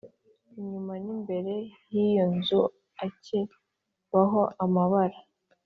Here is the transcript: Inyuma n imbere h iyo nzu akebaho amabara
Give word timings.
Inyuma 0.59 0.93
n 1.03 1.05
imbere 1.15 1.53
h 1.91 1.93
iyo 2.05 2.25
nzu 2.35 2.61
akebaho 3.05 4.41
amabara 4.63 5.19